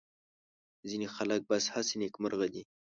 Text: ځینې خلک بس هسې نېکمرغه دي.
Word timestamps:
ځینې 0.89 1.07
خلک 1.15 1.41
بس 1.49 1.63
هسې 1.73 1.95
نېکمرغه 2.01 2.47
دي. 2.53 2.63